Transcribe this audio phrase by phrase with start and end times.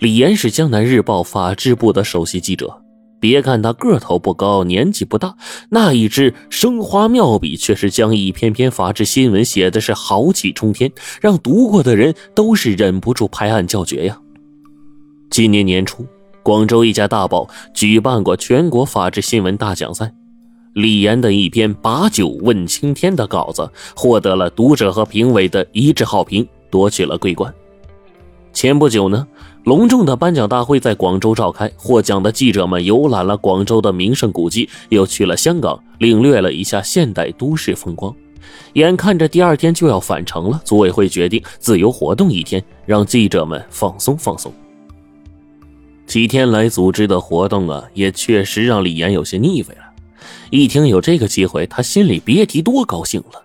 [0.00, 2.82] 李岩是江南日报法制部的首席记者。
[3.20, 5.36] 别看他个头不高，年纪不大，
[5.68, 10.90] 那一支生花妙笔却是将一篇篇法制新闻写的是豪气冲天，
[11.20, 14.18] 让读过的人都是忍不住拍案叫绝呀。
[15.28, 16.06] 今年年初，
[16.42, 20.10] 广州一家大报举办过全国法制新闻大奖赛，
[20.72, 27.52] 李岩的一篇“把酒问青天”的稿子获得了读者和评委的一致好评，夺取了桂冠。
[28.52, 29.26] 前不久呢。
[29.64, 38.14] 隆重的颁奖大会在广州召开，获奖的记者们游览了广州的名胜古迹，又去了香港，领略了一下现代都市风光。
[38.72, 44.50] 眼看着第二天就要返程了，组委会决定自由活动一天，让记者们放松放松。
[46.06, 49.82] 几天来组织的活动啊，也确实让李岩有些腻味了。
[50.48, 53.44] 一听有这个机会，他心里别提多高兴了。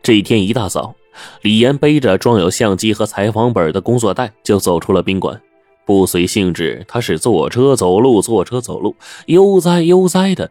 [0.00, 0.94] 这一天一大早。
[1.42, 5.40] 李岩背着装有相机和采访本的工作袋，就走出了宾馆。
[5.84, 8.96] 不随兴致，他是坐车走路，坐车走路，
[9.26, 10.50] 悠哉悠哉的。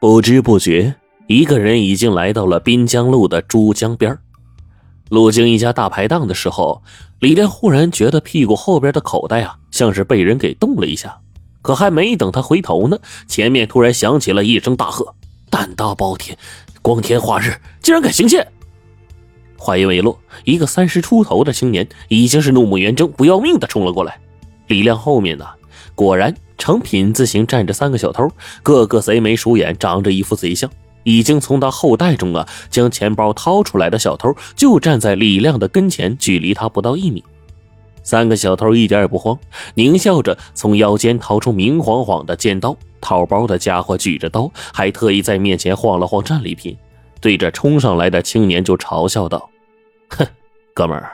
[0.00, 0.94] 不知不觉，
[1.26, 4.18] 一个人已经来到了滨江路的珠江边
[5.10, 6.82] 路经一家大排档的时候，
[7.20, 11.18] 李莲忽然觉得屁股后边的口袋啊，像是被人给动了一下。
[11.62, 12.98] 可还没等他回头呢，
[13.28, 15.14] 前面突然响起了一声大喝
[15.50, 16.38] ：“胆大包天，
[16.80, 18.46] 光天化日，竟然敢行窃！”
[19.56, 24.18] 话音未落，一个三十出头的青年已经是怒目圆睁、不要命的冲了过来。
[24.68, 25.46] 李亮后面呢，
[25.94, 28.28] 果然呈品字形站着三个小偷，
[28.62, 30.70] 个个贼眉鼠眼，长着一副贼相。
[31.04, 37.22] 已经从他后袋中啊将钱包掏出来的小偷，就站在李亮的跟前，距离他不到一米。
[38.02, 39.38] 三个小偷一点也不慌，
[39.76, 42.76] 狞笑着从腰间掏出明晃晃的尖刀。
[43.00, 46.76] 掏包的家伙举着刀，还特意在面前晃了晃战利品。
[47.20, 49.48] 对着冲上来的青年就嘲笑道
[50.10, 50.26] ：“哼，
[50.74, 51.10] 哥们儿，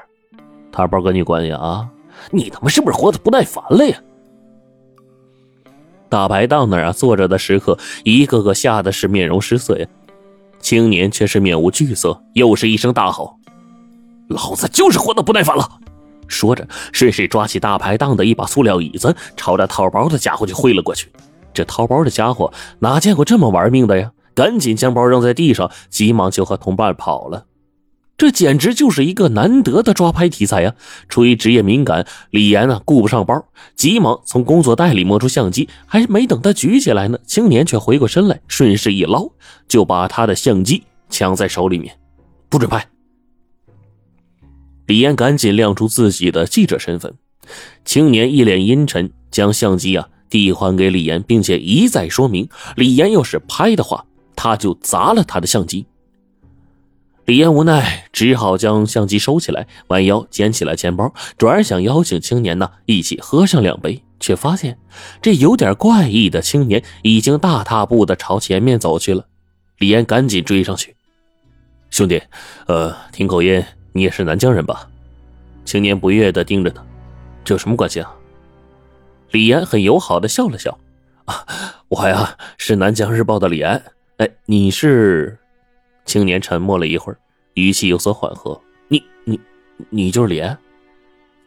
[0.70, 1.89] 他包跟你关系啊？
[2.31, 3.98] 你他妈是不是活得不耐烦了呀？”
[6.09, 9.87] 大排档那儿啊，坐着的食客一个个吓得是面容失色呀，
[10.60, 13.37] 青年却是面无惧色，又是一声大吼
[14.28, 15.66] ：“老子就是活得不耐烦了！”
[16.28, 21.10] 说着，顺势抓起大排档的一把塑料椅子，朝着掏包的家伙就挥了过去。
[21.54, 24.10] 这掏包的家伙哪见过这么玩命的呀？
[24.34, 27.47] 赶紧将包扔在地上，急忙就和同伴跑了。
[28.19, 30.75] 这简直就是一个难得的抓拍题材呀！
[31.09, 35.69] 出于职业敏感，李岩呢顾不上包，急忙从工作袋里摸出相机。
[35.87, 39.28] 还没等他举起来呢，青年却回过身来，顺势一捞，
[39.66, 41.98] 就把他的相机抢在手里面，
[42.48, 42.87] 不准拍。
[44.87, 47.12] 李岩赶紧亮出自己的记者身份。
[47.84, 54.04] 青年一脸阴沉，将相机啊递还给李岩，并且一再说明：李岩要是拍的话。
[54.37, 55.87] 他就砸了他的相机。
[57.25, 64.76] 李岩无奈，只好将相机收起来，弯腰捡起了钱包，转而想邀请青年呢一起喝上两杯，却发现
[65.22, 69.25] 这有点怪异的青年已经大踏步的朝前面走去了。
[69.78, 70.97] 李岩赶紧追上去
[71.91, 72.21] ：“兄弟，
[72.66, 74.88] 呃，听口音，你也是南疆人吧？”
[75.65, 76.84] 青年不悦的盯着他
[77.44, 78.12] ：“这有什么关系啊？”
[79.31, 80.76] 李岩很友好的笑了笑
[81.26, 81.47] ：“啊，
[81.87, 83.81] 我呀是南疆日报的李岩。”
[84.22, 85.37] 哎，你是？
[86.05, 87.19] 青年沉默了一会儿，
[87.55, 88.60] 语气有所缓和。
[88.87, 89.41] 你、你、
[89.91, 90.56] 你就是李岩？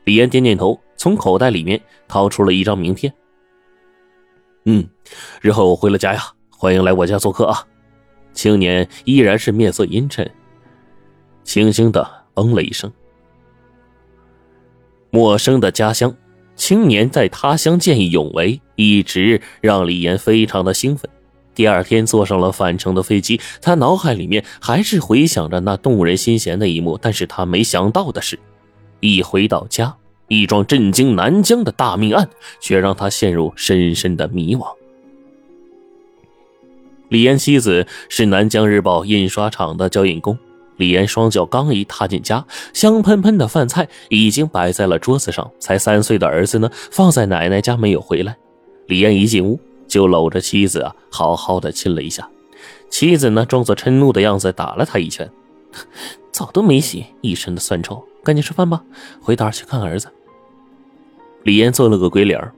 [0.03, 3.13] 李岩点点头，从口袋里面掏出了一张名片。
[4.65, 4.85] 嗯，
[5.39, 7.65] 日后我回了家呀，欢迎来我家做客啊！
[8.33, 10.29] 青年依然是面色阴沉，
[11.45, 12.91] 轻轻的嗯了一声。
[15.11, 16.13] 陌生的家乡，
[16.57, 21.09] 青年在他乡见义勇为，一直让李岩非常的兴奋。
[21.55, 26.99] 第二天坐上了返程的飞机，他脑海里面还是回想着那动人心弦的一幕。
[27.01, 28.37] 但是他没想到的是，
[28.99, 29.95] 一回到家，
[30.27, 32.29] 一桩震惊南疆的大命案
[32.59, 34.67] 却让他陷入深深的迷惘。
[37.09, 40.37] 李岩妻子是南疆日报印刷厂的交印工。
[40.77, 45.49] 李岩双脚刚一踏进家，香喷喷的饭菜已经摆在了桌子上。
[45.57, 48.35] 才三岁的儿子呢，放在奶奶家没有回来。
[48.87, 49.57] 李岩一进屋。
[49.87, 52.29] 就搂着妻子啊，好好的亲了一下。
[52.89, 55.29] 妻子呢，装作嗔怒的样子，打了他一拳。
[56.31, 58.83] 澡都没洗，一身的酸臭，赶紧吃饭吧，
[59.21, 60.07] 回头去看儿子。
[61.43, 62.51] 李岩做了个鬼脸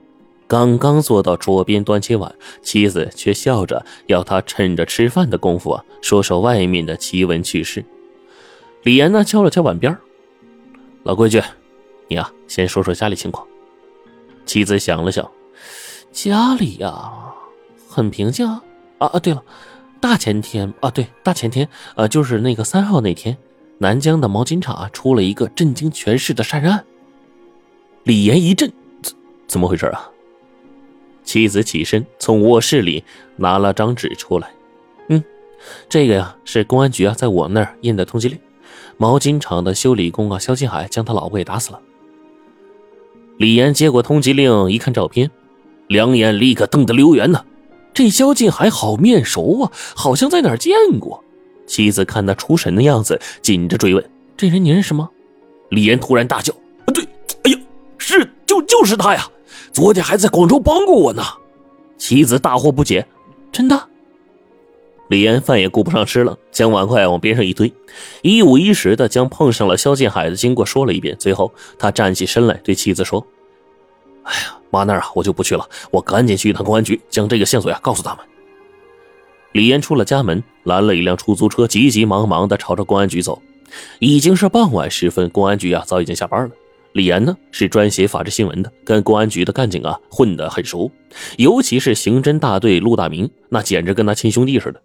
[0.46, 7.84] 刚刚坐到桌边端起碗，妻子却笑着要他趁着吃饭的功夫啊，说说外面的奇闻趣事。
[8.82, 10.00] 李岩呢，敲了敲碗边儿
[11.02, 11.42] 老规矩，
[12.08, 13.46] 你啊，先说说家里情况。
[14.46, 15.28] 妻子想了想。
[16.12, 17.12] 家里呀，
[17.88, 18.62] 很平静啊
[18.98, 19.18] 啊！
[19.20, 19.42] 对了，
[20.00, 23.36] 大前天啊，对，大前天，呃，就是那个三号那天，
[23.78, 26.84] 南疆的毛巾厂啊出了一个震惊全市的杀人案。
[28.04, 28.72] 李岩一震，
[29.02, 29.14] 怎
[29.46, 30.10] 怎么回事啊？
[31.22, 33.04] 妻子起身从卧室里
[33.36, 34.50] 拿了张纸出来，
[35.08, 35.22] 嗯，
[35.88, 38.40] 这个呀是公安局啊在我们那儿印的通缉令，
[38.96, 41.80] 毛巾厂的修理工啊肖金海将他老婆给打死了。
[43.36, 45.30] 李岩接过通缉令，一看照片，
[45.88, 47.44] 两眼立刻瞪得溜圆呢。
[47.92, 51.24] 这肖金海好面熟啊，好像在哪儿见过。
[51.66, 55.10] 妻子看他出神的样子，紧着追问：“这人你认识吗？”
[55.70, 56.54] 李岩突然大叫
[56.86, 57.04] ：“啊，对，
[57.42, 57.58] 哎呀，
[57.98, 59.28] 是，就就是他呀！
[59.72, 61.22] 昨天还在广州帮过我呢。”
[61.98, 63.06] 妻子大惑不解
[63.52, 63.88] ：“真的？”
[65.08, 67.72] 李岩饭也顾不上吃了，将碗筷往边上一推，
[68.22, 71.16] 一五一十的将碰上了肖建海的经过说了一遍。
[71.18, 73.26] 最后，他站起身来对妻子说
[74.28, 78.24] ：“哎呀，妈那儿啊，我就不去了，我赶紧去一趟公安局，将这个线索呀告诉他们。”
[79.52, 83.40] 李岩出了家门，拦了一辆出租车，急急忙忙的朝着公安局走。
[83.98, 86.50] 已经是傍晚时分，公安局啊早已经下班了。
[86.92, 90.90] 李岩呢是专写法制新闻的，跟公安局的干警啊混得很熟，
[91.36, 94.82] 尤其是刑侦大队陆大明，那简直跟他亲兄弟似的。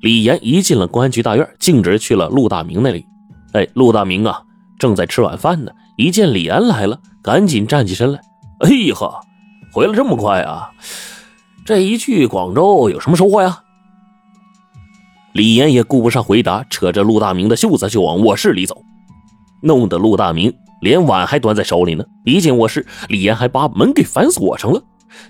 [0.00, 3.04] 李岩一进了公安局大院，径直去了陆大明那里。
[3.52, 4.42] 哎，陆大明啊
[4.78, 8.20] 正在吃晚饭呢，一见李岩来了，赶紧站起身来。
[8.60, 9.20] 哎呀呵，
[9.72, 10.70] 回来这么快啊？
[11.64, 13.62] 这一去广州有什么收获呀？
[15.32, 18.82] 李岩也顾不上回答，扯着陆大明的袖子就往卧室里走，
[19.62, 20.50] 弄得陆大明
[20.80, 22.04] 连碗还端在手里呢。
[22.24, 24.82] 一进卧室，李岩还把门给反锁上了。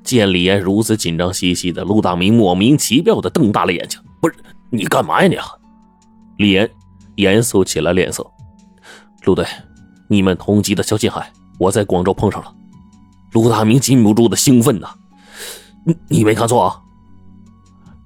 [0.04, 4.34] 见李岩如此紧张兮兮的，陆大明莫名其妙的瞪大了眼睛：“不是
[4.70, 5.36] 你干嘛呀你？”
[6.44, 6.70] 李岩
[7.16, 8.24] 严肃起了脸色
[9.24, 9.44] ：“陆队，
[10.08, 12.52] 你们通缉的肖金海，我在广州碰上了。”
[13.36, 14.88] 陆大明禁不住的兴奋呐
[15.84, 16.80] ：“你你没看错啊？”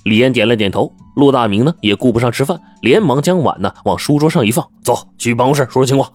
[0.02, 0.92] 李岩点了点头。
[1.14, 6.10] 陆大明呢也顾不上吃饭，连忙将碗呢往书桌上一放，走去办公室说说情况。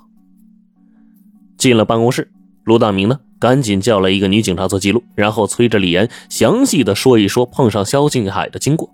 [1.57, 2.29] 进了办公室，
[2.65, 8.89] 陆大明呢赶紧叫来一个女警察做记录，然后催着李岩详细的说一说碰上萧静海的经过。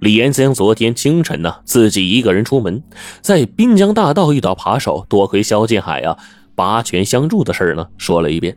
[0.00, 2.82] 李岩将昨天清晨呢自己一个人出门，
[3.20, 6.18] 在滨江大道遇到扒手，多亏萧静海啊
[6.56, 8.56] 拔拳相助的事呢说了一遍。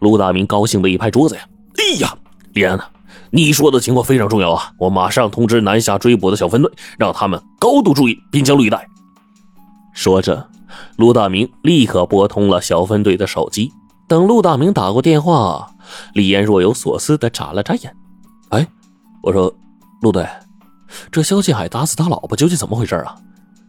[0.00, 1.42] 陆大明高兴的一拍桌子呀
[1.78, 2.14] ：“哎呀，
[2.54, 2.84] 李安呢？”
[3.34, 4.72] 你说的情况非常重要啊！
[4.76, 8.86] 我马上通知南下追捕的小分队，让他们高度注意滨江路一带。
[9.94, 10.46] 说着，
[10.96, 13.72] 陆大明立刻拨通了小分队的手机。
[14.06, 15.66] 等陆大明打过电话，
[16.12, 17.96] 李岩若有所思的眨了眨眼。
[18.50, 18.66] 哎，
[19.22, 19.54] 我说，
[20.02, 20.28] 陆队，
[21.10, 23.16] 这肖继海打死他老婆究竟怎么回事啊？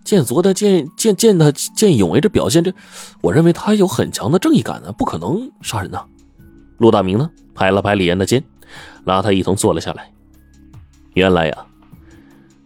[0.03, 2.73] 见昨的见见见他见勇为这表现，这
[3.21, 6.03] 我认为他有很强的正义感呢，不可能杀人呐。
[6.77, 8.43] 陆大明呢，拍了拍李岩的肩。
[9.05, 10.11] 拉他一同坐了下来。
[11.13, 11.65] 原来呀，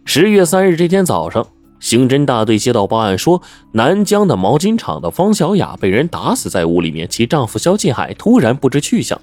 [0.04, 1.46] 十月三日这天早上，
[1.80, 3.42] 刑侦大队接到报案，说
[3.72, 9.20] 南疆的毛巾厂的方小雅被人打死在屋里面，其丈夫肖继海突然不知去向。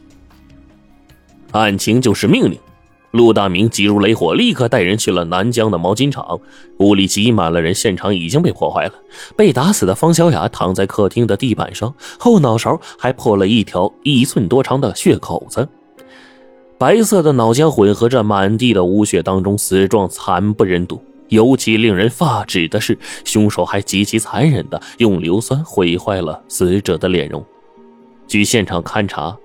[1.51, 2.59] 案情就是命令，
[3.15, 6.39] 陆大明急如雷火，立刻带人去了南疆的毛巾厂。
[6.79, 8.93] 屋里挤满了人，现场已经被破坏了。
[9.37, 15.67] 被打死的方小雅躺在客厅的地板上，后脑勺还破了一条一寸多长的血口子。
[16.77, 21.01] 白色的脑浆混合着满地的污血当中，死状惨不忍睹。
[21.29, 27.43] 尤其令人发指的是，凶手还极其残忍的用硫酸毁坏了死者的脸容。
[28.27, 29.35] 据现场勘查，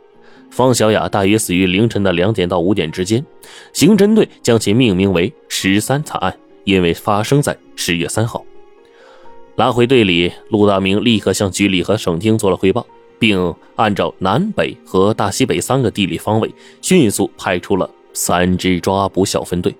[0.51, 3.25] 方小雅大约死于凌晨的两点到五点之间。
[3.73, 8.45] 刑侦队将其命名为“十三惨案”，因为发生在十月三号。
[9.57, 12.87] 拉回队里，陆大明立刻向局里和省厅做了汇报。
[13.21, 19.75] 并按照南北和大西北三个地理方位，迅速派出了三支抓捕小分队。